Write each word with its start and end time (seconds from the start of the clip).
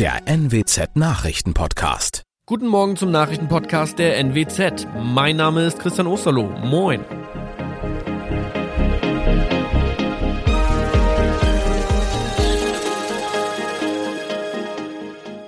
der 0.00 0.26
NWZ 0.26 0.96
Nachrichtenpodcast. 0.96 2.22
Guten 2.46 2.68
Morgen 2.68 2.96
zum 2.96 3.10
Nachrichtenpodcast 3.10 3.98
der 3.98 4.16
NWZ. 4.16 4.86
Mein 4.98 5.36
Name 5.36 5.66
ist 5.66 5.78
Christian 5.78 6.06
Osterloh. 6.06 6.48
Moin. 6.64 7.04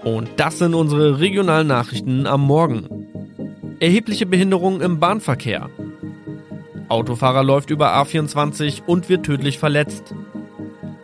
Und 0.05 0.29
das 0.37 0.59
sind 0.59 0.75
unsere 0.75 1.19
regionalen 1.19 1.69
Nachrichten 1.69 2.27
am 2.27 2.43
Morgen. 2.43 3.07
Erhebliche 3.81 4.27
Behinderungen 4.27 4.83
im 4.83 5.01
Bahnverkehr. 5.01 5.71
Autofahrer 6.91 7.43
läuft 7.43 7.71
über 7.71 7.95
A24 7.97 8.83
und 8.85 9.09
wird 9.09 9.25
tödlich 9.25 9.59
verletzt. 9.59 10.15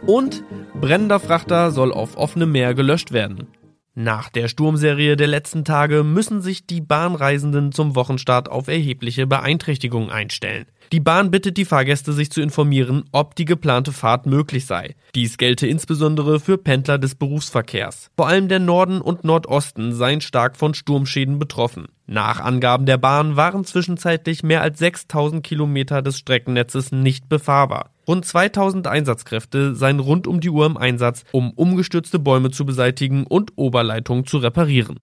Und 0.07 0.45
brennender 0.81 1.19
Frachter 1.19 1.71
soll 1.71 1.93
auf 1.93 2.17
offenem 2.17 2.53
Meer 2.53 2.75
gelöscht 2.75 3.13
werden. 3.13 3.49
Nach 3.95 4.29
der 4.29 4.47
Sturmserie 4.47 5.17
der 5.17 5.27
letzten 5.27 5.65
Tage 5.65 6.05
müssen 6.05 6.41
sich 6.41 6.67
die 6.67 6.81
Bahnreisenden 6.81 7.73
zum 7.73 7.97
Wochenstart 7.97 8.49
auf 8.49 8.69
erhebliche 8.69 9.27
Beeinträchtigungen 9.27 10.11
einstellen. 10.11 10.67
Die 10.93 11.01
Bahn 11.01 11.33
bittet 11.33 11.57
die 11.57 11.65
Fahrgäste, 11.65 12.13
sich 12.13 12.31
zu 12.31 12.41
informieren, 12.41 13.05
ob 13.11 13.35
die 13.35 13.45
geplante 13.45 13.91
Fahrt 13.91 14.27
möglich 14.27 14.67
sei. 14.67 14.95
Dies 15.17 15.37
gelte 15.37 15.67
insbesondere 15.67 16.39
für 16.39 16.59
Pendler 16.59 16.99
des 16.99 17.17
Berufsverkehrs. 17.17 18.11
Vor 18.17 18.29
allem 18.29 18.47
der 18.47 18.61
Norden 18.61 19.01
und 19.01 19.25
Nordosten 19.25 19.93
seien 19.93 20.21
stark 20.21 20.57
von 20.57 20.75
Sturmschäden 20.75 21.41
betroffen. 21.41 21.89
Nach 22.07 22.39
Angaben 22.39 22.87
der 22.87 22.99
Bahn 22.99 23.35
waren 23.35 23.65
zwischenzeitlich 23.65 24.45
mehr 24.45 24.63
als 24.63 24.79
6000 24.79 25.45
Kilometer 25.45 26.03
des 26.03 26.19
Streckennetzes 26.19 26.93
nicht 26.93 27.29
befahrbar. 27.29 27.91
Rund 28.09 28.25
2000 28.25 28.87
Einsatzkräfte 28.87 29.75
seien 29.75 30.01
rund 30.01 30.27
um 30.27 30.41
die 30.41 30.49
Uhr 30.49 30.65
im 30.65 30.79
Einsatz, 30.79 31.25
um 31.31 31.51
umgestürzte 31.51 32.19
Bäume 32.19 32.51
zu 32.51 32.65
beseitigen 32.65 33.27
und 33.27 33.53
Oberleitungen 33.57 34.25
zu 34.25 34.39
reparieren. 34.39 34.99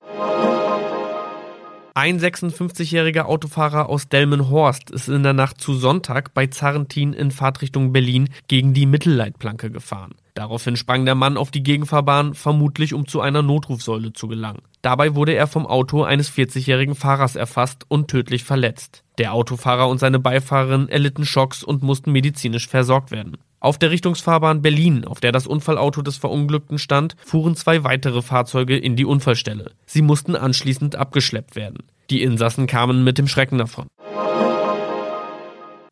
Ein 1.93 2.19
56-jähriger 2.19 3.21
Autofahrer 3.21 3.89
aus 3.89 4.09
Delmenhorst 4.09 4.89
ist 4.89 5.07
in 5.07 5.21
der 5.21 5.33
Nacht 5.33 5.61
zu 5.61 5.75
Sonntag 5.75 6.33
bei 6.33 6.47
Zarentin 6.47 7.13
in 7.13 7.29
Fahrtrichtung 7.29 7.93
Berlin 7.93 8.29
gegen 8.47 8.73
die 8.73 8.87
Mittelleitplanke 8.87 9.69
gefahren. 9.69 10.15
Daraufhin 10.33 10.75
sprang 10.75 11.05
der 11.05 11.15
Mann 11.15 11.37
auf 11.37 11.51
die 11.51 11.63
Gegenfahrbahn, 11.63 12.33
vermutlich 12.33 12.93
um 12.95 13.07
zu 13.07 13.21
einer 13.21 13.43
Notrufsäule 13.43 14.13
zu 14.13 14.27
gelangen. 14.27 14.63
Dabei 14.85 15.15
wurde 15.15 15.33
er 15.33 15.47
vom 15.47 15.65
Auto 15.65 16.03
eines 16.03 16.29
40-jährigen 16.29 16.93
Fahrers 16.93 17.35
erfasst 17.35 17.85
und 17.87 18.07
tödlich 18.07 18.43
verletzt. 18.43 19.03
Der 19.17 19.33
Autofahrer 19.33 19.89
und 19.89 19.97
seine 19.97 20.19
Beifahrerin 20.19 20.89
erlitten 20.89 21.25
Schocks 21.25 21.63
und 21.63 21.81
mussten 21.81 22.11
medizinisch 22.11 22.67
versorgt 22.67 23.09
werden. 23.09 23.37
Auf 23.59 23.79
der 23.79 23.89
Richtungsfahrbahn 23.89 24.61
Berlin, 24.61 25.03
auf 25.03 25.19
der 25.19 25.31
das 25.31 25.47
Unfallauto 25.47 26.03
des 26.03 26.17
Verunglückten 26.17 26.77
stand, 26.77 27.15
fuhren 27.25 27.55
zwei 27.55 27.83
weitere 27.83 28.21
Fahrzeuge 28.21 28.77
in 28.77 28.95
die 28.95 29.05
Unfallstelle. 29.05 29.71
Sie 29.87 30.03
mussten 30.03 30.35
anschließend 30.35 30.95
abgeschleppt 30.95 31.55
werden. 31.55 31.79
Die 32.11 32.21
Insassen 32.21 32.67
kamen 32.67 33.03
mit 33.03 33.17
dem 33.17 33.27
Schrecken 33.27 33.57
davon. 33.57 33.87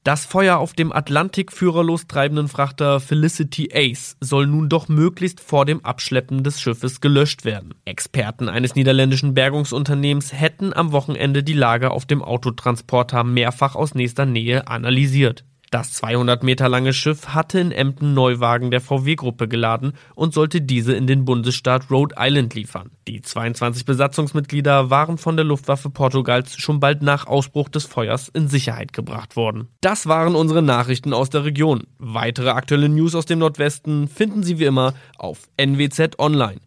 Das 0.03 0.25
Feuer 0.25 0.57
auf 0.57 0.73
dem 0.73 0.91
Atlantik 0.91 1.53
führerlos 1.53 2.07
treibenden 2.07 2.49
Frachter 2.49 2.99
Felicity 2.99 3.69
Ace 3.73 4.17
soll 4.19 4.47
nun 4.47 4.67
doch 4.67 4.89
möglichst 4.89 5.39
vor 5.39 5.65
dem 5.65 5.85
Abschleppen 5.85 6.43
des 6.43 6.59
Schiffes 6.59 6.99
gelöscht 6.99 7.45
werden. 7.45 7.73
Experten 7.85 8.49
eines 8.49 8.75
niederländischen 8.75 9.33
Bergungsunternehmens 9.33 10.33
hätten 10.33 10.73
am 10.73 10.91
Wochenende 10.91 11.41
die 11.41 11.53
Lage 11.53 11.91
auf 11.91 12.05
dem 12.05 12.21
Autotransporter 12.21 13.23
mehrfach 13.23 13.75
aus 13.75 13.95
nächster 13.95 14.25
Nähe 14.25 14.67
analysiert. 14.67 15.45
Das 15.73 15.91
200 15.93 16.43
Meter 16.43 16.69
lange 16.69 16.93
Schiff 16.93 17.29
hatte 17.29 17.59
in 17.59 17.71
Emden 17.71 18.13
Neuwagen 18.13 18.69
der 18.69 18.79
VW-Gruppe 18.79 19.47
geladen 19.47 19.93
und 20.13 20.31
sollte 20.31 20.61
diese 20.61 20.93
in 20.93 21.07
den 21.07 21.25
Bundesstaat 21.25 21.89
Rhode 21.89 22.13
Island 22.15 22.53
liefern. 22.53 22.91
Die 23.07 23.23
22 23.23 23.83
Besatzungsmitglieder 23.83 24.91
waren 24.91 25.17
von 25.17 25.35
der 25.35 25.45
Luftwaffe 25.45 25.89
Portugals 25.89 26.57
schon 26.57 26.79
bald 26.79 27.01
nach 27.01 27.25
Ausbruch 27.25 27.69
des 27.69 27.85
Feuers 27.85 28.27
in 28.27 28.49
Sicherheit 28.49 28.93
gebracht 28.93 29.35
worden. 29.35 29.67
Das 29.81 30.05
waren 30.05 30.35
unsere 30.35 30.61
Nachrichten 30.61 31.11
aus 31.11 31.31
der 31.31 31.43
Region. 31.43 31.87
Weitere 31.97 32.49
aktuelle 32.49 32.87
News 32.87 33.15
aus 33.15 33.25
dem 33.25 33.39
Nordwesten 33.39 34.07
finden 34.07 34.43
Sie 34.43 34.59
wie 34.59 34.65
immer 34.65 34.93
auf 35.17 35.49
NWZ 35.57 36.19
Online. 36.19 36.59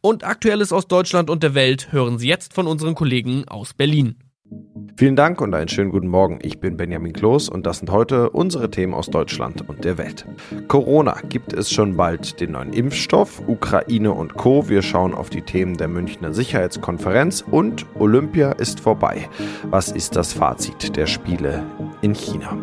Und 0.00 0.24
Aktuelles 0.24 0.72
aus 0.72 0.88
Deutschland 0.88 1.30
und 1.30 1.44
der 1.44 1.54
Welt 1.54 1.92
hören 1.92 2.18
Sie 2.18 2.26
jetzt 2.26 2.54
von 2.54 2.66
unseren 2.66 2.96
Kollegen 2.96 3.46
aus 3.46 3.72
Berlin. 3.72 4.16
Vielen 4.98 5.14
Dank 5.14 5.40
und 5.40 5.54
einen 5.54 5.68
schönen 5.68 5.90
guten 5.90 6.08
Morgen. 6.08 6.40
Ich 6.42 6.58
bin 6.58 6.76
Benjamin 6.76 7.12
Kloß 7.12 7.48
und 7.48 7.66
das 7.66 7.78
sind 7.78 7.92
heute 7.92 8.30
unsere 8.30 8.68
Themen 8.68 8.94
aus 8.94 9.08
Deutschland 9.08 9.68
und 9.68 9.84
der 9.84 9.96
Welt. 9.96 10.26
Corona 10.66 11.20
gibt 11.28 11.52
es 11.52 11.70
schon 11.70 11.96
bald 11.96 12.40
den 12.40 12.50
neuen 12.50 12.72
Impfstoff, 12.72 13.40
Ukraine 13.46 14.12
und 14.12 14.34
Co. 14.34 14.68
Wir 14.68 14.82
schauen 14.82 15.14
auf 15.14 15.30
die 15.30 15.42
Themen 15.42 15.76
der 15.76 15.86
Münchner 15.86 16.32
Sicherheitskonferenz 16.32 17.44
und 17.48 17.86
Olympia 18.00 18.50
ist 18.50 18.80
vorbei. 18.80 19.28
Was 19.70 19.92
ist 19.92 20.16
das 20.16 20.32
Fazit 20.32 20.96
der 20.96 21.06
Spiele 21.06 21.62
in 22.00 22.12
China? 22.12 22.58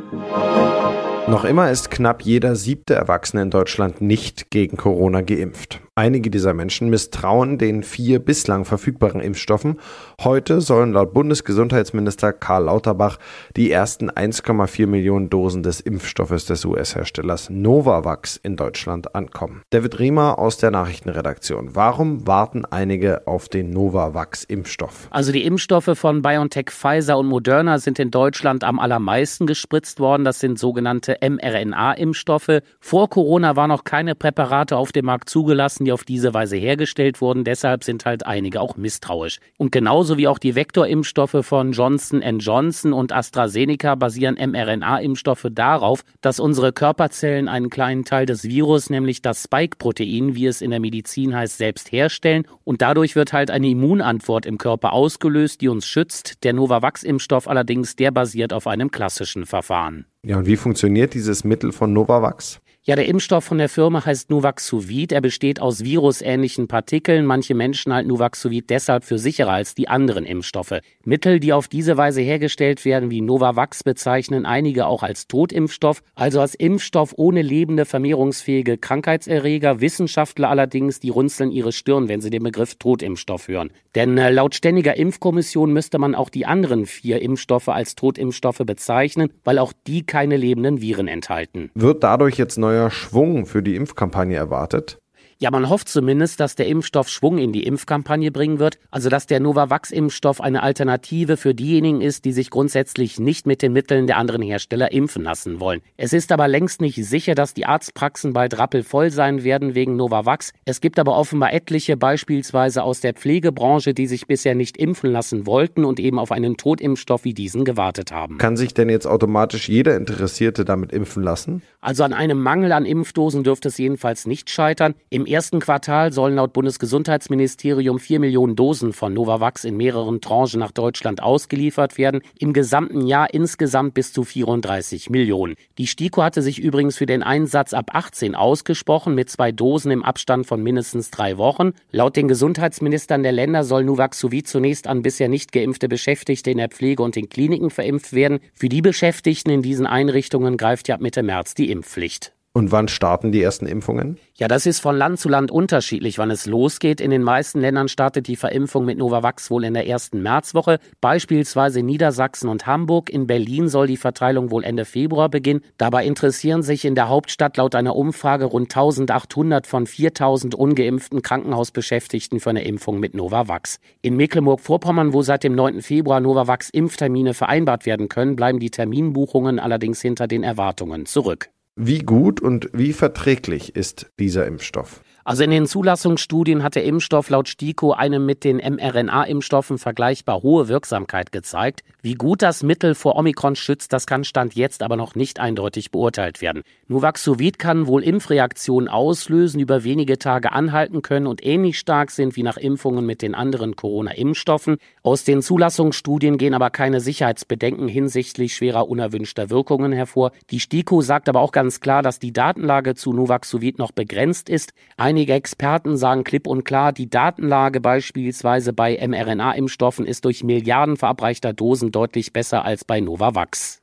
Noch 1.27 1.43
immer 1.43 1.71
ist 1.71 1.89
knapp 1.89 2.21
jeder 2.21 2.55
siebte 2.55 2.93
Erwachsene 2.93 3.41
in 3.41 3.49
Deutschland 3.49 3.99
nicht 3.99 4.51
gegen 4.51 4.77
Corona 4.77 5.21
geimpft. 5.21 5.81
Einige 5.97 6.29
dieser 6.29 6.53
Menschen 6.53 6.89
misstrauen 6.89 7.57
den 7.57 7.81
vier 7.81 8.19
bislang 8.19 8.65
verfügbaren 8.65 9.21
Impfstoffen. 9.21 9.79
Heute 10.21 10.59
sollen 10.59 10.91
laut 10.91 11.13
Bundesgesundheitsminister 11.13 12.33
Karl 12.33 12.65
Lauterbach 12.65 13.17
die 13.55 13.71
ersten 13.71 14.11
1,4 14.11 14.87
Millionen 14.87 15.29
Dosen 15.29 15.63
des 15.63 15.79
Impfstoffes 15.79 16.43
des 16.45 16.65
US-Herstellers 16.65 17.49
Novavax 17.49 18.35
in 18.35 18.57
Deutschland 18.57 19.15
ankommen. 19.15 19.61
David 19.69 19.97
Riemer 19.97 20.37
aus 20.37 20.57
der 20.57 20.69
Nachrichtenredaktion. 20.69 21.75
Warum 21.75 22.27
warten 22.27 22.65
einige 22.65 23.25
auf 23.25 23.47
den 23.47 23.69
Novavax-Impfstoff? 23.69 25.07
Also 25.11 25.31
die 25.31 25.45
Impfstoffe 25.45 25.91
von 25.93 26.21
BioNTech, 26.21 26.71
Pfizer 26.71 27.17
und 27.17 27.27
Moderna 27.27 27.79
sind 27.79 27.99
in 27.99 28.11
Deutschland 28.11 28.65
am 28.65 28.79
allermeisten 28.79 29.47
gespritzt 29.47 30.01
worden. 30.01 30.25
Das 30.25 30.41
sind 30.41 30.59
sogenannte 30.59 31.14
mRNA-Impfstoffe. 31.21 32.61
Vor 32.79 33.09
Corona 33.09 33.55
waren 33.55 33.69
noch 33.69 33.83
keine 33.83 34.15
Präparate 34.15 34.77
auf 34.77 34.91
dem 34.91 35.05
Markt 35.05 35.29
zugelassen 35.29 35.85
die 35.85 35.91
auf 35.91 36.03
diese 36.03 36.33
Weise 36.33 36.57
hergestellt 36.57 37.21
wurden. 37.21 37.43
Deshalb 37.43 37.83
sind 37.83 38.05
halt 38.05 38.25
einige 38.25 38.59
auch 38.59 38.75
misstrauisch. 38.75 39.39
Und 39.57 39.71
genauso 39.71 40.17
wie 40.17 40.27
auch 40.27 40.39
die 40.39 40.55
Vektorimpfstoffe 40.55 41.37
von 41.41 41.71
Johnson 41.71 42.21
Johnson 42.39 42.93
und 42.93 43.13
AstraZeneca 43.13 43.95
basieren 43.95 44.35
mRNA-Impfstoffe 44.35 45.47
darauf, 45.51 46.03
dass 46.21 46.39
unsere 46.39 46.73
Körperzellen 46.73 47.47
einen 47.47 47.69
kleinen 47.69 48.05
Teil 48.05 48.25
des 48.25 48.43
Virus, 48.43 48.89
nämlich 48.89 49.21
das 49.21 49.43
Spike-Protein, 49.43 50.35
wie 50.35 50.47
es 50.47 50.61
in 50.61 50.71
der 50.71 50.79
Medizin 50.79 51.35
heißt, 51.35 51.57
selbst 51.57 51.91
herstellen. 51.91 52.45
Und 52.63 52.81
dadurch 52.81 53.15
wird 53.15 53.33
halt 53.33 53.51
eine 53.51 53.69
Immunantwort 53.69 54.45
im 54.45 54.57
Körper 54.57 54.93
ausgelöst, 54.93 55.61
die 55.61 55.69
uns 55.69 55.85
schützt. 55.85 56.43
Der 56.43 56.53
Novavax-Impfstoff 56.53 57.47
allerdings, 57.47 57.95
der 57.95 58.11
basiert 58.11 58.53
auf 58.53 58.67
einem 58.67 58.91
klassischen 58.91 59.45
Verfahren. 59.45 60.05
Ja, 60.25 60.37
und 60.37 60.47
wie 60.47 60.57
funktioniert 60.57 61.13
dieses 61.13 61.43
Mittel 61.43 61.71
von 61.71 61.93
Novavax? 61.93 62.59
Ja, 62.87 62.95
der 62.95 63.07
Impfstoff 63.07 63.43
von 63.45 63.57
der 63.57 63.67
Firma 63.67 64.05
heißt 64.05 64.29
Nuvaxovid. 64.29 65.11
Er 65.11 65.19
besteht 65.19 65.59
aus 65.59 65.83
virusähnlichen 65.83 66.67
Partikeln. 66.67 67.25
Manche 67.25 67.55
Menschen 67.55 67.91
halten 67.91 68.09
Nuvaxovid 68.09 68.69
deshalb 68.69 69.03
für 69.03 69.17
sicherer 69.17 69.53
als 69.53 69.73
die 69.73 69.87
anderen 69.87 70.23
Impfstoffe. 70.23 70.81
Mittel, 71.03 71.39
die 71.39 71.51
auf 71.51 71.67
diese 71.67 71.97
Weise 71.97 72.21
hergestellt 72.21 72.85
werden, 72.85 73.09
wie 73.09 73.21
Novavax, 73.21 73.83
bezeichnen 73.83 74.45
einige 74.45 74.85
auch 74.85 75.01
als 75.01 75.27
Totimpfstoff, 75.27 76.03
also 76.13 76.41
als 76.41 76.53
Impfstoff 76.53 77.15
ohne 77.17 77.41
lebende, 77.41 77.85
vermehrungsfähige 77.85 78.77
Krankheitserreger. 78.77 79.81
Wissenschaftler 79.81 80.51
allerdings, 80.51 80.99
die 80.99 81.09
runzeln 81.09 81.49
ihre 81.49 81.71
Stirn, 81.71 82.07
wenn 82.07 82.21
sie 82.21 82.29
den 82.29 82.43
Begriff 82.43 82.75
Totimpfstoff 82.75 83.47
hören. 83.47 83.71
Denn 83.95 84.15
äh, 84.19 84.29
laut 84.29 84.53
ständiger 84.53 84.95
Impfkommission 84.95 85.73
müsste 85.73 85.97
man 85.97 86.13
auch 86.13 86.29
die 86.29 86.45
anderen 86.45 86.85
vier 86.85 87.19
Impfstoffe 87.23 87.69
als 87.69 87.95
Totimpfstoffe 87.95 88.61
bezeichnen, 88.63 89.31
weil 89.43 89.57
auch 89.57 89.73
die 89.87 90.05
keine 90.05 90.37
lebenden 90.37 90.81
Viren 90.81 91.07
enthalten. 91.07 91.71
Wird 91.73 92.03
dadurch 92.03 92.37
jetzt 92.37 92.59
neue 92.59 92.74
neuer 92.75 92.91
Schwung 92.91 93.45
für 93.45 93.63
die 93.63 93.75
Impfkampagne 93.75 94.35
erwartet? 94.35 94.97
Ja, 95.37 95.51
man 95.51 95.67
hofft 95.67 95.89
zumindest, 95.89 96.39
dass 96.39 96.55
der 96.55 96.67
Impfstoff 96.67 97.09
Schwung 97.09 97.39
in 97.39 97.51
die 97.51 97.63
Impfkampagne 97.63 98.31
bringen 98.31 98.57
wird, 98.57 98.79
also 98.89 99.09
dass 99.09 99.27
der 99.27 99.41
Novavax-Impfstoff 99.41 100.39
eine 100.39 100.63
Alternative 100.63 101.35
für 101.35 101.53
diejenigen 101.53 101.99
ist, 101.99 102.23
die 102.23 102.31
sich 102.31 102.49
grundsätzlich 102.49 103.19
nicht 103.19 103.45
mit 103.45 103.61
den 103.61 103.73
Mitteln 103.73 104.07
der 104.07 104.15
anderen 104.15 104.41
Hersteller 104.41 104.93
impfen 104.93 105.23
lassen 105.23 105.59
wollen. 105.59 105.81
Es 105.97 106.13
ist 106.13 106.31
aber 106.31 106.47
längst 106.47 106.79
nicht 106.79 107.03
sicher, 107.05 107.35
dass 107.35 107.53
die 107.53 107.65
Arztpraxen 107.65 108.31
bald 108.31 108.57
rappelvoll 108.57 109.11
sein 109.11 109.43
werden 109.43 109.75
wegen 109.75 109.97
Novavax. 109.97 110.53
Es 110.63 110.79
gibt 110.79 110.99
aber 110.99 111.17
offenbar 111.17 111.51
etliche, 111.51 111.97
beispielsweise 111.97 112.83
aus 112.83 113.01
der 113.01 113.13
Pflegebranche, 113.13 113.93
die 113.93 114.07
sich 114.07 114.27
bisher 114.27 114.55
nicht 114.55 114.77
impfen 114.77 115.11
lassen 115.11 115.45
wollten 115.45 115.83
und 115.83 115.99
eben 115.99 116.17
auf 116.17 116.31
einen 116.31 116.55
Totimpfstoff 116.55 117.25
wie 117.25 117.33
diesen 117.33 117.65
gewartet 117.65 118.13
haben. 118.13 118.37
Kann 118.37 118.55
sich 118.55 118.73
denn 118.73 118.87
jetzt 118.87 119.05
automatisch 119.05 119.67
jeder 119.67 119.97
Interessierte 119.97 120.63
damit 120.63 120.93
impfen 120.93 121.23
lassen? 121.23 121.61
Also 121.81 122.05
an 122.05 122.13
einem 122.13 122.41
Mangel 122.41 122.71
an 122.71 122.85
Impfdosen 122.85 123.43
dürfte 123.43 123.67
es 123.67 123.77
jedenfalls 123.77 124.25
nicht 124.27 124.49
scheitern. 124.49 124.95
Im 125.09 125.24
Im 125.25 125.31
ersten 125.31 125.59
Quartal 125.59 126.13
sollen 126.13 126.35
laut 126.35 126.53
Bundesgesundheitsministerium 126.53 127.97
vier 127.97 128.19
Millionen 128.19 128.55
Dosen 128.55 128.93
von 128.93 129.11
Novavax 129.11 129.63
in 129.63 129.75
mehreren 129.75 130.21
Tranchen 130.21 130.59
nach 130.59 130.69
Deutschland 130.69 131.23
ausgeliefert 131.23 131.97
werden. 131.97 132.21
Im 132.37 132.53
gesamten 132.53 133.07
Jahr 133.07 133.33
insgesamt 133.33 133.95
bis 133.95 134.13
zu 134.13 134.23
34 134.23 135.09
Millionen. 135.09 135.55
Die 135.79 135.87
STIKO 135.87 136.21
hatte 136.21 136.43
sich 136.43 136.59
übrigens 136.59 136.95
für 136.97 137.07
den 137.07 137.23
Einsatz 137.23 137.73
ab 137.73 137.89
18 137.93 138.35
ausgesprochen, 138.35 139.15
mit 139.15 139.31
zwei 139.31 139.51
Dosen 139.51 139.89
im 139.89 140.03
Abstand 140.03 140.45
von 140.45 140.61
mindestens 140.61 141.09
drei 141.09 141.39
Wochen. 141.39 141.71
Laut 141.91 142.15
den 142.17 142.27
Gesundheitsministern 142.27 143.23
der 143.23 143.31
Länder 143.31 143.63
soll 143.63 143.83
Nuvaxovid 143.83 144.47
zunächst 144.47 144.85
an 144.85 145.01
bisher 145.01 145.27
nicht 145.27 145.51
geimpfte 145.51 145.89
Beschäftigte 145.89 146.51
in 146.51 146.59
der 146.59 146.69
Pflege 146.69 147.01
und 147.01 147.17
in 147.17 147.29
Kliniken 147.29 147.71
verimpft 147.71 148.13
werden. 148.13 148.41
Für 148.53 148.69
die 148.69 148.83
Beschäftigten 148.83 149.49
in 149.49 149.63
diesen 149.63 149.87
Einrichtungen 149.87 150.55
greift 150.55 150.87
ja 150.87 150.93
ab 150.93 151.01
Mitte 151.01 151.23
März 151.23 151.55
die 151.55 151.71
Impfpflicht. 151.71 152.34
Und 152.55 152.71
wann 152.71 152.87
starten 152.87 153.33
die 153.33 153.41
ersten 153.41 153.67
Impfungen? 153.67 154.17
Ja, 154.37 154.47
das 154.47 154.65
ist 154.65 154.79
von 154.79 154.95
Land 154.95 155.19
zu 155.19 155.27
Land 155.27 155.51
unterschiedlich, 155.51 156.17
wann 156.19 156.31
es 156.31 156.45
losgeht. 156.45 157.01
In 157.01 157.11
den 157.11 157.21
meisten 157.21 157.59
Ländern 157.59 157.89
startet 157.89 158.29
die 158.29 158.37
Verimpfung 158.37 158.85
mit 158.85 158.97
Novavax 158.97 159.51
wohl 159.51 159.65
in 159.65 159.73
der 159.73 159.87
ersten 159.87 160.21
Märzwoche, 160.21 160.79
beispielsweise 161.01 161.81
in 161.81 161.85
Niedersachsen 161.85 162.47
und 162.47 162.65
Hamburg. 162.65 163.09
In 163.09 163.27
Berlin 163.27 163.67
soll 163.67 163.87
die 163.87 163.97
Verteilung 163.97 164.51
wohl 164.51 164.63
Ende 164.63 164.85
Februar 164.85 165.27
beginnen. 165.27 165.63
Dabei 165.77 166.05
interessieren 166.05 166.63
sich 166.63 166.85
in 166.85 166.95
der 166.95 167.09
Hauptstadt 167.09 167.57
laut 167.57 167.75
einer 167.75 167.97
Umfrage 167.97 168.45
rund 168.45 168.73
1800 168.73 169.67
von 169.67 169.85
4000 169.85 170.55
ungeimpften 170.55 171.21
Krankenhausbeschäftigten 171.21 172.39
für 172.39 172.51
eine 172.51 172.63
Impfung 172.63 173.01
mit 173.01 173.15
Novavax. 173.15 173.81
In 174.01 174.15
Mecklenburg-Vorpommern, 174.15 175.11
wo 175.11 175.23
seit 175.23 175.43
dem 175.43 175.55
9. 175.55 175.81
Februar 175.81 176.21
Novavax 176.21 176.69
Impftermine 176.69 177.33
vereinbart 177.33 177.85
werden 177.85 178.07
können, 178.07 178.37
bleiben 178.37 178.59
die 178.59 178.71
Terminbuchungen 178.71 179.59
allerdings 179.59 180.01
hinter 180.01 180.29
den 180.29 180.43
Erwartungen 180.43 181.05
zurück. 181.05 181.49
Wie 181.77 181.99
gut 181.99 182.39
und 182.39 182.69
wie 182.71 182.93
verträglich 182.93 183.75
ist 183.75 184.09
dieser 184.17 184.45
Impfstoff? 184.45 185.01
Also 185.27 185.43
in 185.43 185.49
den 185.49 185.65
Zulassungsstudien 185.65 186.61
hat 186.61 186.75
der 186.75 186.83
Impfstoff 186.83 187.31
laut 187.31 187.47
STIKO 187.47 187.93
eine 187.93 188.19
mit 188.19 188.43
den 188.43 188.57
mRNA-Impfstoffen 188.57 189.79
vergleichbar 189.79 190.43
hohe 190.43 190.67
Wirksamkeit 190.67 191.31
gezeigt. 191.31 191.81
Wie 192.03 192.13
gut 192.13 192.43
das 192.43 192.61
Mittel 192.61 192.93
vor 192.93 193.15
Omikron 193.15 193.55
schützt, 193.55 193.91
das 193.91 194.05
kann 194.05 194.23
Stand 194.23 194.53
jetzt 194.53 194.83
aber 194.83 194.97
noch 194.97 195.15
nicht 195.15 195.39
eindeutig 195.39 195.89
beurteilt 195.89 196.41
werden. 196.41 196.61
Nuvaxovid 196.87 197.57
kann 197.57 197.87
wohl 197.87 198.03
Impfreaktionen 198.03 198.87
auslösen, 198.87 199.59
über 199.59 199.83
wenige 199.83 200.19
Tage 200.19 200.51
anhalten 200.51 201.01
können 201.01 201.25
und 201.25 201.43
ähnlich 201.43 201.79
stark 201.79 202.11
sind 202.11 202.35
wie 202.35 202.43
nach 202.43 202.57
Impfungen 202.57 203.03
mit 203.03 203.23
den 203.23 203.33
anderen 203.33 203.75
Corona-Impfstoffen. 203.75 204.77
Aus 205.01 205.23
den 205.23 205.41
Zulassungsstudien 205.41 206.37
gehen 206.37 206.53
aber 206.53 206.69
keine 206.69 207.01
Sicherheitsbedenken 207.01 207.87
hinsichtlich 207.87 208.55
schwerer 208.55 208.87
unerwünschter 208.87 209.49
Wirkungen 209.49 209.91
hervor. 209.91 210.33
Die 210.51 210.59
STIKO 210.59 211.01
sagt 211.01 211.29
aber 211.29 211.39
auch 211.39 211.51
ganz 211.51 211.79
klar, 211.79 212.03
dass 212.03 212.19
die 212.19 212.31
Datenlage 212.31 212.93
zu 212.93 213.11
Nuvaxovid 213.11 213.79
noch 213.79 213.91
begrenzt 213.91 214.49
ist. 214.51 214.73
Ein 214.97 215.14
Einige 215.15 215.31
Experten 215.31 215.95
sagen 215.95 216.25
klipp 216.25 216.45
und 216.45 216.65
klar, 216.65 216.91
die 216.91 217.09
Datenlage 217.09 217.79
beispielsweise 217.79 218.73
bei 218.73 218.97
mRNA-Impfstoffen 218.97 220.05
ist 220.05 220.25
durch 220.25 220.43
Milliarden 220.43 220.97
verabreichter 220.97 221.53
Dosen 221.53 221.93
deutlich 221.93 222.33
besser 222.33 222.65
als 222.65 222.83
bei 222.83 222.99
Novavax. 222.99 223.81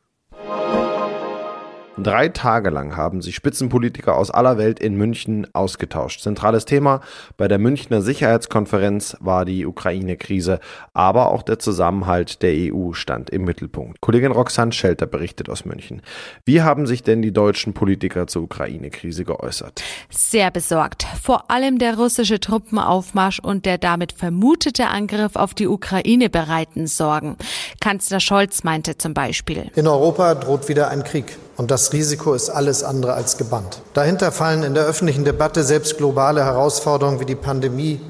Drei 1.98 2.30
Tage 2.30 2.70
lang 2.70 2.96
haben 2.96 3.20
sich 3.20 3.34
Spitzenpolitiker 3.34 4.16
aus 4.16 4.30
aller 4.30 4.56
Welt 4.56 4.80
in 4.80 4.94
München 4.94 5.46
ausgetauscht. 5.52 6.22
Zentrales 6.22 6.64
Thema 6.64 7.02
bei 7.36 7.48
der 7.48 7.58
Münchner 7.58 8.00
Sicherheitskonferenz 8.00 9.18
war 9.20 9.44
die 9.44 9.66
Ukraine-Krise, 9.66 10.60
aber 10.94 11.30
auch 11.30 11.42
der 11.42 11.58
Zusammenhalt 11.58 12.42
der 12.42 12.54
EU 12.72 12.94
stand 12.94 13.28
im 13.28 13.44
Mittelpunkt. 13.44 14.00
Kollegin 14.00 14.32
Roxanne 14.32 14.72
Schelter 14.72 15.04
berichtet 15.04 15.50
aus 15.50 15.66
München. 15.66 16.00
Wie 16.46 16.62
haben 16.62 16.86
sich 16.86 17.02
denn 17.02 17.20
die 17.20 17.32
deutschen 17.32 17.74
Politiker 17.74 18.26
zur 18.26 18.44
Ukraine-Krise 18.44 19.26
geäußert? 19.26 19.82
Sehr 20.08 20.50
besorgt. 20.50 21.06
Vor 21.22 21.50
allem 21.50 21.78
der 21.78 21.98
russische 21.98 22.40
Truppenaufmarsch 22.40 23.38
und 23.38 23.66
der 23.66 23.76
damit 23.76 24.12
vermutete 24.12 24.86
Angriff 24.86 25.36
auf 25.36 25.52
die 25.52 25.68
Ukraine 25.68 26.30
bereiten 26.30 26.86
Sorgen. 26.86 27.36
Kanzler 27.82 28.20
Scholz 28.20 28.64
meinte 28.64 28.96
zum 28.96 29.12
Beispiel. 29.12 29.70
In 29.74 29.86
Europa 29.86 30.34
droht 30.34 30.68
wieder 30.70 30.88
ein 30.88 31.04
Krieg. 31.04 31.36
Und 31.56 31.70
das 31.70 31.92
Risiko 31.92 32.34
ist 32.34 32.50
alles 32.50 32.82
andere 32.82 33.14
als 33.14 33.36
gebannt. 33.36 33.82
Dahinter 33.94 34.32
fallen 34.32 34.62
in 34.62 34.74
der 34.74 34.84
öffentlichen 34.84 35.24
Debatte 35.24 35.64
selbst 35.64 35.98
globale 35.98 36.44
Herausforderungen 36.44 37.20
wie 37.20 37.26
die 37.26 37.34
Pandemie 37.34 38.00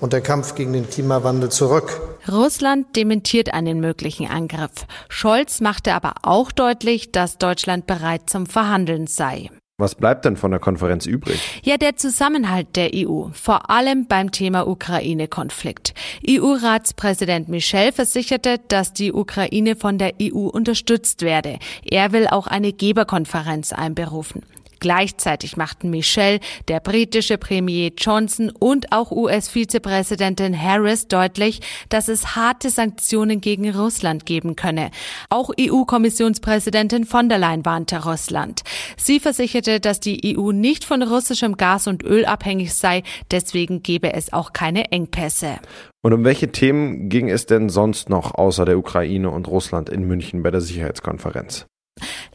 und 0.00 0.12
der 0.12 0.22
Kampf 0.22 0.54
gegen 0.54 0.72
den 0.72 0.88
Klimawandel 0.88 1.50
zurück. 1.50 2.00
Russland 2.30 2.96
dementiert 2.96 3.52
einen 3.52 3.80
möglichen 3.80 4.26
Angriff. 4.28 4.86
Scholz 5.08 5.60
machte 5.60 5.92
aber 5.92 6.14
auch 6.22 6.52
deutlich, 6.52 7.12
dass 7.12 7.38
Deutschland 7.38 7.86
bereit 7.86 8.22
zum 8.28 8.46
Verhandeln 8.46 9.06
sei. 9.06 9.50
Was 9.80 9.94
bleibt 9.94 10.26
denn 10.26 10.36
von 10.36 10.50
der 10.50 10.60
Konferenz 10.60 11.06
übrig? 11.06 11.40
Ja, 11.62 11.78
der 11.78 11.96
Zusammenhalt 11.96 12.76
der 12.76 12.90
EU, 12.94 13.28
vor 13.32 13.70
allem 13.70 14.06
beim 14.06 14.30
Thema 14.30 14.68
Ukraine-Konflikt. 14.68 15.94
EU-Ratspräsident 16.28 17.48
Michel 17.48 17.90
versicherte, 17.90 18.58
dass 18.68 18.92
die 18.92 19.10
Ukraine 19.10 19.76
von 19.76 19.96
der 19.96 20.12
EU 20.20 20.48
unterstützt 20.48 21.22
werde. 21.22 21.58
Er 21.82 22.12
will 22.12 22.26
auch 22.26 22.46
eine 22.46 22.74
Geberkonferenz 22.74 23.72
einberufen. 23.72 24.42
Gleichzeitig 24.80 25.56
machten 25.56 25.90
Michelle, 25.90 26.40
der 26.68 26.80
britische 26.80 27.38
Premier 27.38 27.92
Johnson 27.96 28.50
und 28.50 28.92
auch 28.92 29.10
US-Vizepräsidentin 29.10 30.60
Harris 30.60 31.06
deutlich, 31.06 31.60
dass 31.90 32.08
es 32.08 32.34
harte 32.34 32.70
Sanktionen 32.70 33.40
gegen 33.40 33.70
Russland 33.70 34.26
geben 34.26 34.56
könne. 34.56 34.90
Auch 35.28 35.50
EU-Kommissionspräsidentin 35.60 37.04
von 37.04 37.28
der 37.28 37.38
Leyen 37.38 37.64
warnte 37.64 38.04
Russland. 38.04 38.62
Sie 38.96 39.20
versicherte, 39.20 39.80
dass 39.80 40.00
die 40.00 40.36
EU 40.36 40.52
nicht 40.52 40.84
von 40.84 41.02
russischem 41.02 41.56
Gas 41.56 41.86
und 41.86 42.02
Öl 42.02 42.24
abhängig 42.24 42.74
sei, 42.74 43.02
deswegen 43.30 43.82
gebe 43.82 44.14
es 44.14 44.32
auch 44.32 44.52
keine 44.52 44.90
Engpässe. 44.92 45.58
Und 46.02 46.14
um 46.14 46.24
welche 46.24 46.50
Themen 46.50 47.10
ging 47.10 47.28
es 47.28 47.44
denn 47.44 47.68
sonst 47.68 48.08
noch 48.08 48.34
außer 48.34 48.64
der 48.64 48.78
Ukraine 48.78 49.28
und 49.28 49.46
Russland 49.48 49.90
in 49.90 50.04
München 50.04 50.42
bei 50.42 50.50
der 50.50 50.62
Sicherheitskonferenz? 50.62 51.66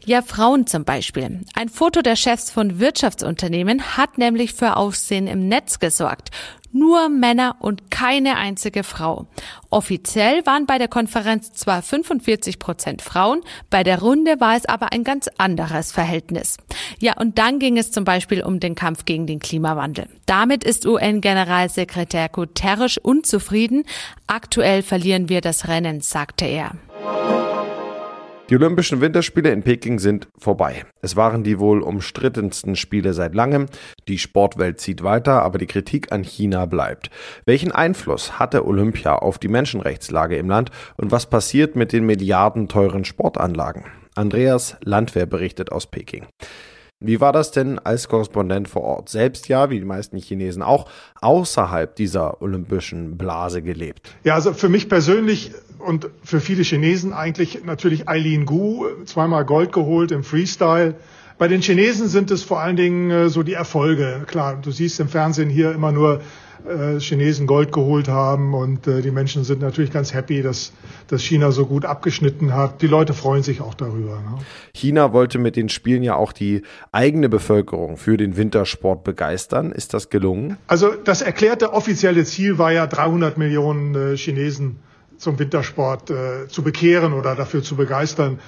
Ja, 0.06 0.22
Frauen 0.22 0.68
zum 0.68 0.84
Beispiel. 0.84 1.40
Ein 1.54 1.68
Foto 1.68 2.00
der 2.00 2.14
Chefs 2.14 2.52
von 2.52 2.78
Wirtschaftsunternehmen 2.78 3.96
hat 3.96 4.18
nämlich 4.18 4.54
für 4.54 4.76
Aufsehen 4.76 5.26
im 5.26 5.48
Netz 5.48 5.80
gesorgt. 5.80 6.30
Nur 6.70 7.08
Männer 7.08 7.56
und 7.58 7.90
keine 7.90 8.36
einzige 8.36 8.84
Frau. 8.84 9.26
Offiziell 9.68 10.46
waren 10.46 10.64
bei 10.64 10.78
der 10.78 10.86
Konferenz 10.86 11.54
zwar 11.54 11.82
45 11.82 12.60
Prozent 12.60 13.02
Frauen, 13.02 13.40
bei 13.68 13.82
der 13.82 14.00
Runde 14.00 14.38
war 14.38 14.56
es 14.56 14.66
aber 14.66 14.92
ein 14.92 15.02
ganz 15.02 15.28
anderes 15.38 15.90
Verhältnis. 15.90 16.56
Ja, 17.00 17.16
und 17.18 17.38
dann 17.38 17.58
ging 17.58 17.76
es 17.76 17.90
zum 17.90 18.04
Beispiel 18.04 18.44
um 18.44 18.60
den 18.60 18.76
Kampf 18.76 19.06
gegen 19.06 19.26
den 19.26 19.40
Klimawandel. 19.40 20.06
Damit 20.26 20.62
ist 20.62 20.86
UN-Generalsekretär 20.86 22.28
Guterres 22.28 22.96
unzufrieden. 22.98 23.82
Aktuell 24.28 24.82
verlieren 24.82 25.28
wir 25.28 25.40
das 25.40 25.66
Rennen, 25.66 26.00
sagte 26.00 26.44
er. 26.44 26.76
Die 28.48 28.54
Olympischen 28.54 29.00
Winterspiele 29.00 29.50
in 29.50 29.64
Peking 29.64 29.98
sind 29.98 30.28
vorbei. 30.38 30.84
Es 31.02 31.16
waren 31.16 31.42
die 31.42 31.58
wohl 31.58 31.82
umstrittensten 31.82 32.76
Spiele 32.76 33.12
seit 33.12 33.34
langem. 33.34 33.66
Die 34.06 34.18
Sportwelt 34.18 34.78
zieht 34.78 35.02
weiter, 35.02 35.42
aber 35.42 35.58
die 35.58 35.66
Kritik 35.66 36.12
an 36.12 36.22
China 36.22 36.64
bleibt. 36.66 37.10
Welchen 37.44 37.72
Einfluss 37.72 38.38
hatte 38.38 38.64
Olympia 38.64 39.16
auf 39.16 39.38
die 39.38 39.48
Menschenrechtslage 39.48 40.36
im 40.36 40.48
Land 40.48 40.70
und 40.96 41.10
was 41.10 41.26
passiert 41.26 41.74
mit 41.74 41.92
den 41.92 42.06
milliardenteuren 42.06 43.04
Sportanlagen? 43.04 43.86
Andreas 44.14 44.76
Landwehr 44.80 45.26
berichtet 45.26 45.72
aus 45.72 45.88
Peking. 45.88 46.26
Wie 47.00 47.20
war 47.20 47.32
das 47.32 47.50
denn 47.50 47.78
als 47.78 48.08
Korrespondent 48.08 48.68
vor 48.68 48.82
Ort? 48.82 49.10
Selbst 49.10 49.48
ja, 49.48 49.68
wie 49.68 49.78
die 49.78 49.84
meisten 49.84 50.16
Chinesen 50.16 50.62
auch, 50.62 50.88
außerhalb 51.20 51.94
dieser 51.94 52.40
olympischen 52.40 53.18
Blase 53.18 53.60
gelebt. 53.60 54.14
Ja, 54.24 54.34
also 54.34 54.54
für 54.54 54.70
mich 54.70 54.88
persönlich 54.88 55.52
und 55.78 56.08
für 56.24 56.40
viele 56.40 56.62
Chinesen 56.62 57.12
eigentlich 57.12 57.64
natürlich 57.64 58.08
Eileen 58.08 58.46
Gu, 58.46 58.86
zweimal 59.04 59.44
Gold 59.44 59.72
geholt 59.72 60.10
im 60.10 60.24
Freestyle. 60.24 60.94
Bei 61.36 61.48
den 61.48 61.60
Chinesen 61.60 62.08
sind 62.08 62.30
es 62.30 62.42
vor 62.42 62.60
allen 62.60 62.76
Dingen 62.76 63.10
äh, 63.10 63.28
so 63.28 63.42
die 63.42 63.52
Erfolge. 63.52 64.22
Klar, 64.26 64.56
du 64.56 64.70
siehst 64.70 64.98
im 64.98 65.08
Fernsehen 65.08 65.50
hier 65.50 65.72
immer 65.72 65.92
nur 65.92 66.22
äh, 66.64 67.00
Chinesen 67.00 67.46
Gold 67.46 67.72
geholt 67.72 68.08
haben 68.08 68.54
und 68.54 68.86
äh, 68.86 69.02
die 69.02 69.10
Menschen 69.10 69.44
sind 69.44 69.60
natürlich 69.60 69.90
ganz 69.92 70.14
happy, 70.14 70.42
dass, 70.42 70.72
dass 71.08 71.22
China 71.22 71.50
so 71.50 71.66
gut 71.66 71.84
abgeschnitten 71.84 72.54
hat. 72.54 72.82
Die 72.82 72.86
Leute 72.86 73.14
freuen 73.14 73.42
sich 73.42 73.60
auch 73.60 73.74
darüber. 73.74 74.16
Ne? 74.16 74.38
China 74.74 75.12
wollte 75.12 75.38
mit 75.38 75.56
den 75.56 75.68
Spielen 75.68 76.02
ja 76.02 76.14
auch 76.14 76.32
die 76.32 76.62
eigene 76.92 77.28
Bevölkerung 77.28 77.96
für 77.96 78.16
den 78.16 78.36
Wintersport 78.36 79.04
begeistern. 79.04 79.72
Ist 79.72 79.94
das 79.94 80.10
gelungen? 80.10 80.56
Also 80.66 80.92
das 80.92 81.22
erklärte 81.22 81.72
offizielle 81.72 82.24
Ziel 82.24 82.58
war 82.58 82.72
ja 82.72 82.86
300 82.86 83.38
Millionen 83.38 83.94
äh, 83.94 84.16
Chinesen 84.16 84.76
zum 85.18 85.38
Wintersport 85.38 86.10
äh, 86.10 86.48
zu 86.48 86.62
bekehren 86.62 87.12
oder 87.12 87.34
dafür 87.34 87.62
zu 87.62 87.76
begeistern 87.76 88.38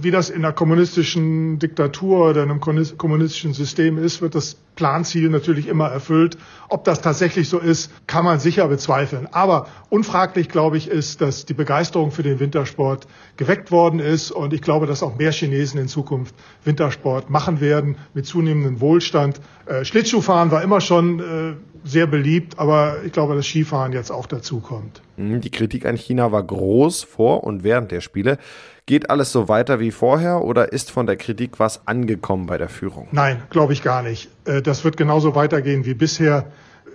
wie 0.00 0.10
das 0.10 0.30
in 0.30 0.44
einer 0.44 0.52
kommunistischen 0.52 1.58
Diktatur 1.58 2.30
oder 2.30 2.42
in 2.42 2.50
einem 2.50 2.60
kommunistischen 2.60 3.52
System 3.52 3.98
ist, 3.98 4.20
wird 4.20 4.34
das 4.34 4.56
Planziel 4.74 5.28
natürlich 5.28 5.68
immer 5.68 5.88
erfüllt. 5.88 6.36
Ob 6.68 6.84
das 6.84 7.00
tatsächlich 7.00 7.48
so 7.48 7.58
ist, 7.58 7.90
kann 8.06 8.24
man 8.24 8.40
sicher 8.40 8.66
bezweifeln. 8.68 9.28
Aber 9.30 9.68
unfraglich, 9.90 10.48
glaube 10.48 10.78
ich, 10.78 10.88
ist, 10.88 11.20
dass 11.20 11.46
die 11.46 11.54
Begeisterung 11.54 12.10
für 12.10 12.22
den 12.22 12.40
Wintersport 12.40 13.06
geweckt 13.36 13.70
worden 13.70 14.00
ist. 14.00 14.30
Und 14.30 14.52
ich 14.52 14.62
glaube, 14.62 14.86
dass 14.86 15.02
auch 15.02 15.16
mehr 15.16 15.32
Chinesen 15.32 15.78
in 15.78 15.88
Zukunft 15.88 16.34
Wintersport 16.64 17.30
machen 17.30 17.60
werden 17.60 17.96
mit 18.14 18.26
zunehmendem 18.26 18.80
Wohlstand. 18.80 19.40
Äh, 19.66 19.84
Schlittschuhfahren 19.84 20.50
war 20.50 20.62
immer 20.62 20.80
schon 20.80 21.20
äh, 21.20 21.71
sehr 21.84 22.06
beliebt, 22.06 22.58
aber 22.58 22.98
ich 23.04 23.12
glaube, 23.12 23.34
dass 23.34 23.46
Skifahren 23.46 23.92
jetzt 23.92 24.10
auch 24.10 24.26
dazu 24.26 24.60
kommt. 24.60 25.02
Mhm, 25.16 25.40
die 25.40 25.50
Kritik 25.50 25.86
an 25.86 25.96
China 25.96 26.32
war 26.32 26.42
groß 26.42 27.02
vor 27.02 27.44
und 27.44 27.64
während 27.64 27.90
der 27.90 28.00
Spiele. 28.00 28.38
Geht 28.86 29.10
alles 29.10 29.30
so 29.30 29.48
weiter 29.48 29.78
wie 29.78 29.92
vorher 29.92 30.42
oder 30.42 30.72
ist 30.72 30.90
von 30.90 31.06
der 31.06 31.16
Kritik 31.16 31.60
was 31.60 31.86
angekommen 31.86 32.46
bei 32.46 32.58
der 32.58 32.68
Führung? 32.68 33.06
Nein, 33.12 33.42
glaube 33.50 33.72
ich 33.72 33.82
gar 33.82 34.02
nicht. 34.02 34.28
Äh, 34.44 34.60
das 34.60 34.84
wird 34.84 34.96
genauso 34.96 35.34
weitergehen 35.34 35.84
wie 35.84 35.94
bisher. 35.94 36.46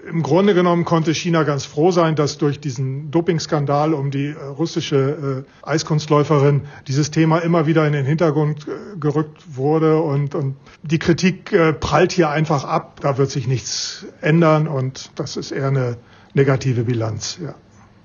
Im 0.10 0.24
Grunde 0.24 0.54
genommen 0.54 0.86
konnte 0.86 1.14
China 1.14 1.44
ganz 1.44 1.66
froh 1.66 1.92
sein, 1.92 2.16
dass 2.16 2.38
durch 2.38 2.60
diesen 2.60 3.12
Dopingskandal 3.12 3.94
um 3.94 4.12
die 4.12 4.28
äh, 4.28 4.44
russische 4.44 5.46
äh, 5.64 5.68
Eiskunstläuferin 5.68 6.62
dieses 6.88 7.12
Thema 7.12 7.40
immer 7.40 7.68
wieder 7.68 7.86
in 7.86 7.94
den 7.94 8.06
Hintergrund 8.06 8.68
gerückt 9.00 9.44
wurde 9.56 10.02
und, 10.02 10.36
und 10.36 10.56
die 10.84 11.00
Kritik 11.00 11.56
prallt 11.80 12.12
hier 12.12 12.30
einfach 12.30 12.64
ab. 12.64 13.00
Da 13.02 13.18
wird 13.18 13.30
sich 13.32 13.48
nichts 13.48 14.06
ändern 14.22 14.68
und 14.68 15.12
das 15.16 15.38
ist 15.38 15.52
eher 15.52 15.68
eine 15.68 15.98
negative 16.34 16.84
Bilanz. 16.84 17.40
Ja. 17.42 17.56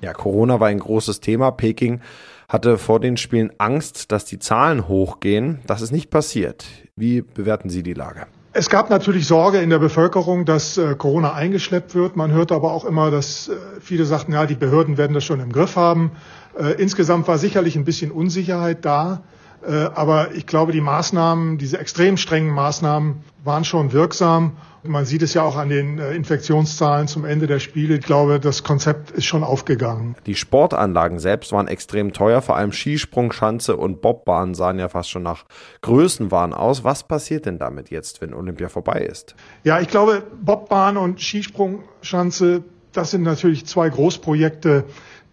Ja, 0.02 0.12
Corona 0.12 0.58
war 0.58 0.68
ein 0.68 0.80
großes 0.80 1.20
Thema. 1.20 1.52
Peking 1.52 2.00
hatte 2.48 2.76
vor 2.76 2.98
den 2.98 3.16
Spielen 3.16 3.52
Angst, 3.58 4.10
dass 4.10 4.24
die 4.24 4.40
Zahlen 4.40 4.88
hochgehen. 4.88 5.60
Das 5.66 5.80
ist 5.80 5.92
nicht 5.92 6.10
passiert. 6.10 6.66
Wie 6.96 7.22
bewerten 7.22 7.70
Sie 7.70 7.84
die 7.84 7.94
Lage? 7.94 8.26
Es 8.54 8.68
gab 8.68 8.90
natürlich 8.90 9.26
Sorge 9.26 9.62
in 9.62 9.70
der 9.70 9.78
Bevölkerung, 9.78 10.44
dass 10.44 10.76
äh, 10.76 10.94
Corona 10.94 11.32
eingeschleppt 11.32 11.94
wird. 11.94 12.16
Man 12.16 12.32
hörte 12.32 12.54
aber 12.54 12.72
auch 12.72 12.84
immer, 12.84 13.10
dass 13.10 13.48
äh, 13.48 13.54
viele 13.80 14.04
sagten, 14.04 14.34
ja, 14.34 14.44
die 14.44 14.54
Behörden 14.54 14.98
werden 14.98 15.14
das 15.14 15.24
schon 15.24 15.40
im 15.40 15.52
Griff 15.52 15.76
haben. 15.76 16.12
Äh, 16.58 16.72
insgesamt 16.72 17.26
war 17.28 17.38
sicherlich 17.38 17.76
ein 17.76 17.86
bisschen 17.86 18.10
Unsicherheit 18.10 18.84
da. 18.84 19.22
Äh, 19.66 19.90
aber 19.94 20.34
ich 20.34 20.46
glaube, 20.46 20.72
die 20.72 20.80
Maßnahmen, 20.80 21.58
diese 21.58 21.78
extrem 21.78 22.16
strengen 22.16 22.50
Maßnahmen 22.50 23.22
waren 23.44 23.64
schon 23.64 23.92
wirksam. 23.92 24.56
Man 24.84 25.04
sieht 25.04 25.22
es 25.22 25.34
ja 25.34 25.42
auch 25.42 25.56
an 25.56 25.68
den 25.68 26.00
äh, 26.00 26.12
Infektionszahlen 26.12 27.06
zum 27.06 27.24
Ende 27.24 27.46
der 27.46 27.60
Spiele. 27.60 27.96
Ich 27.96 28.04
glaube, 28.04 28.40
das 28.40 28.64
Konzept 28.64 29.12
ist 29.12 29.24
schon 29.24 29.44
aufgegangen. 29.44 30.16
Die 30.26 30.34
Sportanlagen 30.34 31.20
selbst 31.20 31.52
waren 31.52 31.68
extrem 31.68 32.12
teuer. 32.12 32.42
Vor 32.42 32.56
allem 32.56 32.72
Skisprung, 32.72 33.30
Schanze 33.32 33.76
und 33.76 34.02
Bobbahn 34.02 34.54
sahen 34.54 34.80
ja 34.80 34.88
fast 34.88 35.10
schon 35.10 35.22
nach 35.22 35.44
Größenwahn 35.82 36.52
aus. 36.52 36.82
Was 36.82 37.04
passiert 37.04 37.46
denn 37.46 37.58
damit 37.58 37.90
jetzt, 37.90 38.20
wenn 38.20 38.34
Olympia 38.34 38.68
vorbei 38.68 39.02
ist? 39.02 39.36
Ja, 39.62 39.80
ich 39.80 39.88
glaube, 39.88 40.24
Bobbahn 40.40 40.96
und 40.96 41.20
Skisprung, 41.20 41.84
Schanze, 42.00 42.64
das 42.92 43.10
sind 43.10 43.22
natürlich 43.22 43.66
zwei 43.66 43.88
Großprojekte, 43.88 44.84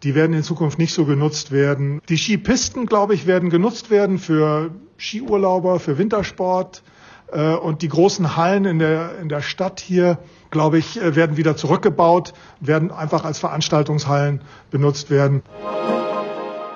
die 0.03 0.15
werden 0.15 0.33
in 0.33 0.43
Zukunft 0.43 0.79
nicht 0.79 0.93
so 0.93 1.05
genutzt 1.05 1.51
werden. 1.51 2.01
Die 2.09 2.17
Skipisten, 2.17 2.85
glaube 2.85 3.13
ich, 3.13 3.27
werden 3.27 3.49
genutzt 3.49 3.89
werden 3.89 4.17
für 4.17 4.71
Skiurlauber, 4.97 5.79
für 5.79 5.97
Wintersport. 5.97 6.83
Äh, 7.31 7.53
und 7.53 7.81
die 7.81 7.89
großen 7.89 8.35
Hallen 8.35 8.65
in 8.65 8.79
der, 8.79 9.19
in 9.19 9.29
der 9.29 9.41
Stadt 9.41 9.79
hier, 9.79 10.19
glaube 10.51 10.77
ich, 10.77 11.01
äh, 11.01 11.15
werden 11.15 11.37
wieder 11.37 11.55
zurückgebaut, 11.55 12.33
werden 12.59 12.91
einfach 12.91 13.25
als 13.25 13.39
Veranstaltungshallen 13.39 14.41
benutzt 14.71 15.09
werden. 15.09 15.43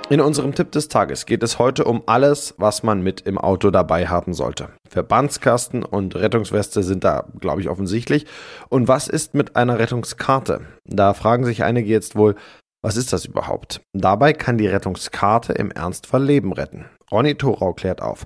In 0.10 0.20
unserem 0.20 0.54
Tipp 0.54 0.72
des 0.72 0.90
Tages 0.90 1.26
geht 1.26 1.44
es 1.44 1.60
heute 1.60 1.86
um 1.86 2.04
alles, 2.08 2.56
was 2.58 2.84
man 2.84 3.02
mit 3.02 3.22
im 3.22 3.38
Auto 3.38 3.72
dabei 3.72 4.08
haben 4.08 4.34
sollte. 4.34 4.70
Verbandskasten 4.88 5.84
und 5.84 6.16
Rettungsweste 6.16 6.84
sind 6.84 7.04
da, 7.04 7.26
glaube 7.40 7.62
ich, 7.62 7.70
offensichtlich. 7.70 8.26
Und 8.70 8.88
was 8.90 9.08
ist 9.08 9.34
mit 9.34 9.56
einer 9.56 9.80
Rettungskarte? 9.80 10.62
Da 10.86 11.14
fragen 11.14 11.46
sich 11.46 11.64
einige 11.64 11.90
jetzt 11.90 12.16
wohl, 12.16 12.36
was 12.84 12.98
ist 12.98 13.14
das 13.14 13.24
überhaupt? 13.26 13.82
Dabei 13.94 14.34
kann 14.34 14.58
die 14.58 14.68
Rettungskarte 14.68 15.54
im 15.54 15.72
Ernstfall 15.72 16.24
Leben 16.24 16.52
retten. 16.52 16.86
Ronny 17.10 17.36
Thorau 17.36 17.74
klärt 17.74 18.02
auf. 18.02 18.26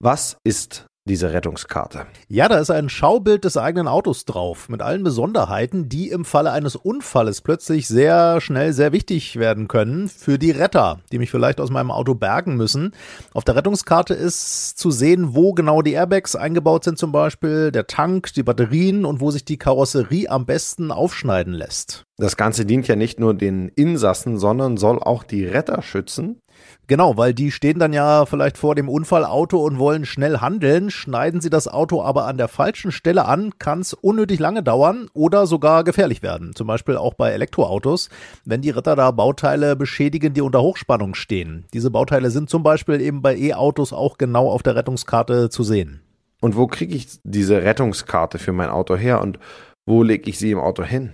Was 0.00 0.36
ist 0.42 0.86
diese 1.04 1.32
Rettungskarte. 1.32 2.06
Ja, 2.28 2.48
da 2.48 2.58
ist 2.58 2.70
ein 2.70 2.88
Schaubild 2.88 3.44
des 3.44 3.56
eigenen 3.56 3.88
Autos 3.88 4.24
drauf, 4.24 4.68
mit 4.68 4.82
allen 4.82 5.02
Besonderheiten, 5.02 5.88
die 5.88 6.10
im 6.10 6.24
Falle 6.24 6.52
eines 6.52 6.76
Unfalles 6.76 7.40
plötzlich 7.40 7.88
sehr 7.88 8.40
schnell 8.40 8.72
sehr 8.72 8.92
wichtig 8.92 9.36
werden 9.36 9.66
können 9.66 10.08
für 10.08 10.38
die 10.38 10.52
Retter, 10.52 11.00
die 11.10 11.18
mich 11.18 11.30
vielleicht 11.30 11.60
aus 11.60 11.70
meinem 11.70 11.90
Auto 11.90 12.14
bergen 12.14 12.56
müssen. 12.56 12.92
Auf 13.34 13.42
der 13.42 13.56
Rettungskarte 13.56 14.14
ist 14.14 14.78
zu 14.78 14.92
sehen, 14.92 15.34
wo 15.34 15.54
genau 15.54 15.82
die 15.82 15.92
Airbags 15.92 16.36
eingebaut 16.36 16.84
sind 16.84 16.98
zum 16.98 17.10
Beispiel, 17.10 17.72
der 17.72 17.88
Tank, 17.88 18.32
die 18.34 18.44
Batterien 18.44 19.04
und 19.04 19.20
wo 19.20 19.32
sich 19.32 19.44
die 19.44 19.58
Karosserie 19.58 20.30
am 20.30 20.46
besten 20.46 20.92
aufschneiden 20.92 21.52
lässt. 21.52 22.04
Das 22.18 22.36
Ganze 22.36 22.64
dient 22.64 22.86
ja 22.86 22.94
nicht 22.94 23.18
nur 23.18 23.34
den 23.34 23.68
Insassen, 23.70 24.38
sondern 24.38 24.76
soll 24.76 25.02
auch 25.02 25.24
die 25.24 25.44
Retter 25.44 25.82
schützen. 25.82 26.41
Genau, 26.86 27.16
weil 27.16 27.32
die 27.32 27.50
stehen 27.50 27.78
dann 27.78 27.92
ja 27.92 28.26
vielleicht 28.26 28.58
vor 28.58 28.74
dem 28.74 28.88
Unfallauto 28.88 29.64
und 29.64 29.78
wollen 29.78 30.04
schnell 30.04 30.38
handeln. 30.38 30.90
Schneiden 30.90 31.40
sie 31.40 31.50
das 31.50 31.68
Auto 31.68 32.02
aber 32.02 32.26
an 32.26 32.36
der 32.36 32.48
falschen 32.48 32.92
Stelle 32.92 33.24
an, 33.26 33.58
kann 33.58 33.80
es 33.80 33.94
unnötig 33.94 34.38
lange 34.38 34.62
dauern 34.62 35.08
oder 35.14 35.46
sogar 35.46 35.84
gefährlich 35.84 36.22
werden. 36.22 36.54
Zum 36.54 36.66
Beispiel 36.66 36.96
auch 36.96 37.14
bei 37.14 37.30
Elektroautos, 37.30 38.08
wenn 38.44 38.62
die 38.62 38.70
Ritter 38.70 38.96
da 38.96 39.10
Bauteile 39.10 39.76
beschädigen, 39.76 40.34
die 40.34 40.40
unter 40.42 40.62
Hochspannung 40.62 41.14
stehen. 41.14 41.64
Diese 41.72 41.90
Bauteile 41.90 42.30
sind 42.30 42.50
zum 42.50 42.62
Beispiel 42.62 43.00
eben 43.00 43.22
bei 43.22 43.36
E-Autos 43.36 43.92
auch 43.92 44.18
genau 44.18 44.50
auf 44.50 44.62
der 44.62 44.76
Rettungskarte 44.76 45.50
zu 45.50 45.62
sehen. 45.62 46.00
Und 46.40 46.56
wo 46.56 46.66
kriege 46.66 46.94
ich 46.94 47.06
diese 47.22 47.62
Rettungskarte 47.62 48.38
für 48.38 48.52
mein 48.52 48.68
Auto 48.68 48.96
her 48.96 49.20
und 49.20 49.38
wo 49.86 50.02
lege 50.02 50.28
ich 50.28 50.38
sie 50.38 50.50
im 50.50 50.58
Auto 50.58 50.82
hin? 50.82 51.12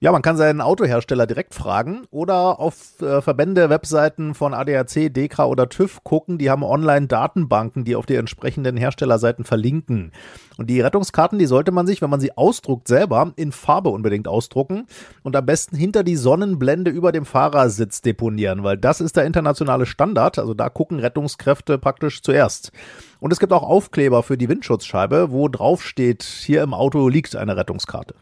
Ja, 0.00 0.12
man 0.12 0.22
kann 0.22 0.36
seinen 0.36 0.60
Autohersteller 0.60 1.26
direkt 1.26 1.56
fragen 1.56 2.06
oder 2.12 2.60
auf 2.60 3.02
äh, 3.02 3.20
Verbände, 3.20 3.68
Webseiten 3.68 4.34
von 4.34 4.54
ADAC, 4.54 5.12
DEKRA 5.12 5.46
oder 5.46 5.68
TÜV 5.68 6.04
gucken. 6.04 6.38
Die 6.38 6.50
haben 6.50 6.62
Online-Datenbanken, 6.62 7.84
die 7.84 7.96
auf 7.96 8.06
die 8.06 8.14
entsprechenden 8.14 8.76
Herstellerseiten 8.76 9.44
verlinken. 9.44 10.12
Und 10.56 10.70
die 10.70 10.80
Rettungskarten, 10.80 11.40
die 11.40 11.46
sollte 11.46 11.72
man 11.72 11.88
sich, 11.88 12.00
wenn 12.00 12.10
man 12.10 12.20
sie 12.20 12.36
ausdruckt, 12.36 12.86
selber 12.86 13.32
in 13.34 13.50
Farbe 13.50 13.88
unbedingt 13.88 14.28
ausdrucken 14.28 14.86
und 15.24 15.34
am 15.34 15.44
besten 15.44 15.74
hinter 15.74 16.04
die 16.04 16.16
Sonnenblende 16.16 16.92
über 16.92 17.10
dem 17.10 17.24
Fahrersitz 17.24 18.00
deponieren, 18.00 18.62
weil 18.62 18.76
das 18.76 19.00
ist 19.00 19.16
der 19.16 19.24
internationale 19.24 19.84
Standard. 19.84 20.38
Also 20.38 20.54
da 20.54 20.68
gucken 20.68 21.00
Rettungskräfte 21.00 21.76
praktisch 21.76 22.22
zuerst. 22.22 22.70
Und 23.18 23.32
es 23.32 23.40
gibt 23.40 23.52
auch 23.52 23.64
Aufkleber 23.64 24.22
für 24.22 24.38
die 24.38 24.48
Windschutzscheibe, 24.48 25.32
wo 25.32 25.48
drauf 25.48 25.82
steht, 25.82 26.22
hier 26.22 26.62
im 26.62 26.72
Auto 26.72 27.08
liegt 27.08 27.34
eine 27.34 27.56
Rettungskarte. 27.56 28.14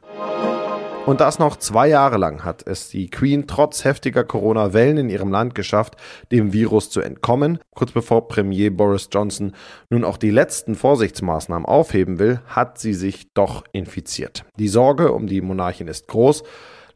Und 1.07 1.21
das 1.21 1.39
noch 1.39 1.57
zwei 1.57 1.87
Jahre 1.87 2.17
lang 2.17 2.45
hat 2.45 2.67
es 2.67 2.89
die 2.89 3.09
Queen 3.09 3.47
trotz 3.47 3.85
heftiger 3.85 4.25
Corona-Wellen 4.25 4.99
in 4.99 5.09
ihrem 5.09 5.31
Land 5.31 5.55
geschafft, 5.55 5.95
dem 6.33 6.53
Virus 6.53 6.91
zu 6.91 7.01
entkommen. 7.01 7.61
Kurz 7.77 7.93
bevor 7.93 8.27
Premier 8.27 8.73
Boris 8.73 9.09
Johnson 9.13 9.53
nun 9.89 10.03
auch 10.03 10.17
die 10.17 10.33
letzten 10.33 10.75
Vorsichtsmaßnahmen 10.75 11.65
aufheben 11.65 12.19
will, 12.19 12.41
hat 12.49 12.79
sie 12.79 12.93
sich 12.93 13.33
doch 13.35 13.63
infiziert. 13.71 14.45
Die 14.59 14.67
Sorge 14.67 15.13
um 15.13 15.29
die 15.29 15.43
Monarchin 15.43 15.87
ist 15.87 16.09
groß. 16.09 16.43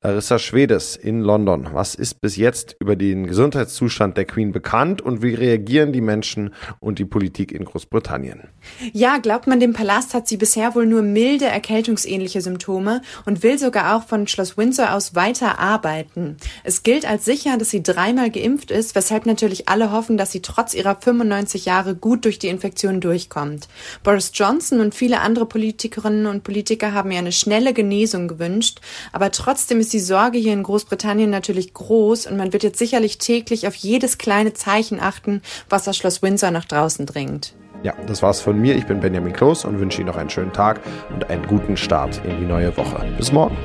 Larissa 0.02 0.38
Schwedes 0.38 0.96
in 0.96 1.20
London. 1.20 1.68
Was 1.74 1.94
ist 1.94 2.22
bis 2.22 2.36
jetzt 2.36 2.74
über 2.80 2.96
den 2.96 3.26
Gesundheitszustand 3.26 4.16
der 4.16 4.24
Queen 4.24 4.50
bekannt 4.50 5.02
und 5.02 5.20
wie 5.20 5.34
reagieren 5.34 5.92
die 5.92 6.00
Menschen 6.00 6.54
und 6.78 6.98
die 6.98 7.04
Politik 7.04 7.52
in 7.52 7.66
Großbritannien? 7.66 8.48
Ja, 8.94 9.18
glaubt 9.18 9.46
man, 9.46 9.60
dem 9.60 9.74
Palast 9.74 10.14
hat 10.14 10.26
sie 10.26 10.38
bisher 10.38 10.74
wohl 10.74 10.86
nur 10.86 11.02
milde 11.02 11.44
erkältungsähnliche 11.44 12.40
Symptome 12.40 13.02
und 13.26 13.42
will 13.42 13.58
sogar 13.58 13.94
auch 13.94 14.04
von 14.04 14.26
Schloss 14.26 14.56
Windsor 14.56 14.94
aus 14.94 15.14
weiter 15.14 15.58
arbeiten. 15.58 16.38
Es 16.64 16.82
gilt 16.82 17.06
als 17.06 17.26
sicher, 17.26 17.58
dass 17.58 17.68
sie 17.68 17.82
dreimal 17.82 18.30
geimpft 18.30 18.70
ist, 18.70 18.94
weshalb 18.94 19.26
natürlich 19.26 19.68
alle 19.68 19.92
hoffen, 19.92 20.16
dass 20.16 20.32
sie 20.32 20.40
trotz 20.40 20.72
ihrer 20.72 20.96
95 20.96 21.66
Jahre 21.66 21.94
gut 21.94 22.24
durch 22.24 22.38
die 22.38 22.48
Infektion 22.48 23.02
durchkommt. 23.02 23.68
Boris 24.02 24.30
Johnson 24.32 24.80
und 24.80 24.94
viele 24.94 25.20
andere 25.20 25.44
Politikerinnen 25.44 26.24
und 26.24 26.42
Politiker 26.42 26.94
haben 26.94 27.10
ihr 27.10 27.18
eine 27.18 27.32
schnelle 27.32 27.74
Genesung 27.74 28.28
gewünscht, 28.28 28.80
aber 29.12 29.30
trotzdem 29.30 29.78
ist 29.80 29.89
ist 29.90 29.94
die 29.94 29.98
Sorge 29.98 30.38
hier 30.38 30.52
in 30.52 30.62
Großbritannien 30.62 31.30
natürlich 31.30 31.74
groß 31.74 32.28
und 32.28 32.36
man 32.36 32.52
wird 32.52 32.62
jetzt 32.62 32.78
sicherlich 32.78 33.18
täglich 33.18 33.66
auf 33.66 33.74
jedes 33.74 34.18
kleine 34.18 34.52
Zeichen 34.52 35.00
achten, 35.00 35.42
was 35.68 35.82
das 35.82 35.96
Schloss 35.96 36.22
Windsor 36.22 36.52
nach 36.52 36.64
draußen 36.64 37.06
dringt. 37.06 37.54
Ja, 37.82 37.94
das 38.06 38.22
war's 38.22 38.40
von 38.40 38.56
mir. 38.56 38.76
Ich 38.76 38.86
bin 38.86 39.00
Benjamin 39.00 39.32
Kloß 39.32 39.64
und 39.64 39.80
wünsche 39.80 40.00
Ihnen 40.00 40.06
noch 40.06 40.16
einen 40.16 40.30
schönen 40.30 40.52
Tag 40.52 40.80
und 41.12 41.28
einen 41.28 41.44
guten 41.44 41.76
Start 41.76 42.22
in 42.24 42.38
die 42.38 42.46
neue 42.46 42.76
Woche. 42.76 43.04
Bis 43.18 43.32
morgen. 43.32 43.56